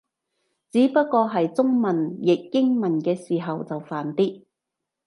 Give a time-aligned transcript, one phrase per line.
[0.71, 4.41] 只不過係中文譯英文嘅時候就煩啲